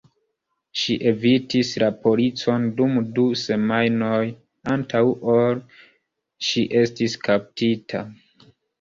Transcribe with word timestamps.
Ŝi 0.83 0.95
evitis 1.11 1.73
la 1.83 1.89
policon 2.05 2.65
dum 2.81 2.97
du 3.19 3.27
semajnoj 3.43 4.25
antaŭ 4.79 5.05
ol 5.37 5.63
ŝi 6.51 6.69
estis 6.85 7.23
kaptita. 7.31 8.07